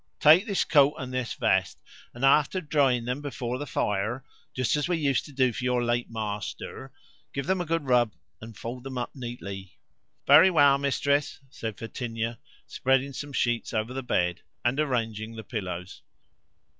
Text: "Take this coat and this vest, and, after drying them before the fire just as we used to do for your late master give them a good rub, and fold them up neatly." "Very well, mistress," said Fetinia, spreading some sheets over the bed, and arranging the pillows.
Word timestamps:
"Take 0.19 0.47
this 0.47 0.63
coat 0.63 0.95
and 0.97 1.13
this 1.13 1.35
vest, 1.35 1.77
and, 2.11 2.25
after 2.25 2.59
drying 2.59 3.05
them 3.05 3.21
before 3.21 3.59
the 3.59 3.67
fire 3.67 4.25
just 4.51 4.75
as 4.75 4.87
we 4.87 4.97
used 4.97 5.25
to 5.25 5.31
do 5.31 5.53
for 5.53 5.63
your 5.63 5.83
late 5.83 6.09
master 6.09 6.91
give 7.33 7.45
them 7.45 7.61
a 7.61 7.67
good 7.67 7.83
rub, 7.85 8.15
and 8.41 8.57
fold 8.57 8.83
them 8.83 8.97
up 8.97 9.11
neatly." 9.13 9.73
"Very 10.25 10.49
well, 10.49 10.79
mistress," 10.79 11.39
said 11.51 11.77
Fetinia, 11.77 12.39
spreading 12.65 13.13
some 13.13 13.31
sheets 13.31 13.75
over 13.75 13.93
the 13.93 14.01
bed, 14.01 14.41
and 14.65 14.79
arranging 14.79 15.35
the 15.35 15.43
pillows. 15.43 16.01